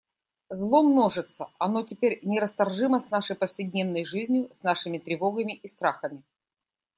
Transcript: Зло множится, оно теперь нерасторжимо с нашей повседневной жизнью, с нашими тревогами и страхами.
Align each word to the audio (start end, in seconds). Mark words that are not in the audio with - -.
Зло 0.49 0.81
множится, 0.81 1.51
оно 1.59 1.83
теперь 1.83 2.25
нерасторжимо 2.25 2.99
с 2.99 3.11
нашей 3.11 3.35
повседневной 3.35 4.03
жизнью, 4.03 4.49
с 4.51 4.63
нашими 4.63 4.97
тревогами 4.97 5.53
и 5.55 5.67
страхами. 5.67 6.23